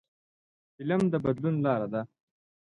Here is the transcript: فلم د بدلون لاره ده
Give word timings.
فلم 0.75 1.01
د 1.11 1.13
بدلون 1.25 1.55
لاره 1.65 1.87
ده 1.93 2.01